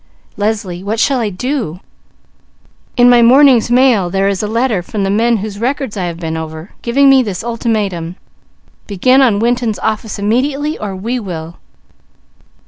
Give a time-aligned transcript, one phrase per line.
[0.35, 1.79] Leslie, what shall I do?
[2.97, 6.19] In my morning's mail there is a letter from the men whose records I have
[6.19, 8.15] been over, giving me this ultimatum:
[8.87, 11.57] 'begin on Winton's office immediately, or we will.'